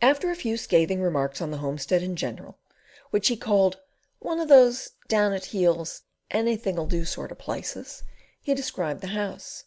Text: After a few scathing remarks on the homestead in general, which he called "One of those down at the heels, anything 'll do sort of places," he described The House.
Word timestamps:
After 0.00 0.30
a 0.30 0.36
few 0.36 0.56
scathing 0.56 1.02
remarks 1.02 1.42
on 1.42 1.50
the 1.50 1.56
homestead 1.56 2.04
in 2.04 2.14
general, 2.14 2.56
which 3.10 3.26
he 3.26 3.36
called 3.36 3.80
"One 4.20 4.38
of 4.38 4.46
those 4.46 4.90
down 5.08 5.32
at 5.32 5.42
the 5.42 5.48
heels, 5.48 6.02
anything 6.30 6.78
'll 6.78 6.86
do 6.86 7.04
sort 7.04 7.32
of 7.32 7.38
places," 7.38 8.04
he 8.40 8.54
described 8.54 9.00
The 9.00 9.08
House. 9.08 9.64